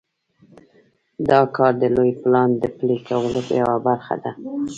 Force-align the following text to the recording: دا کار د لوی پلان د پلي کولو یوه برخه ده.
دا 1.29 1.39
کار 1.55 1.73
د 1.81 1.83
لوی 1.95 2.11
پلان 2.21 2.49
د 2.57 2.63
پلي 2.77 2.97
کولو 3.07 3.41
یوه 3.61 3.77
برخه 3.87 4.15
ده. 4.23 4.31